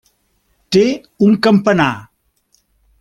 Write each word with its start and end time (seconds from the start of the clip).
Té 0.75 0.81
un 1.27 1.37
campanar. 1.49 1.91